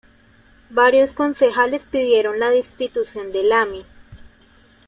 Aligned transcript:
Varios 0.71 1.11
concejales 1.11 1.83
pidieron 1.83 2.39
la 2.39 2.49
destitución 2.49 3.31
de 3.31 3.43
Lami. 3.43 3.83